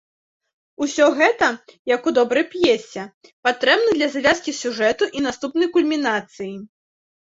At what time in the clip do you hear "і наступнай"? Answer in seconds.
5.17-5.75